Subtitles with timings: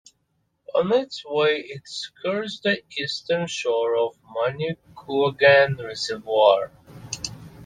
[0.73, 6.71] On its way it skirts the eastern shore of Manicouagan Reservoir.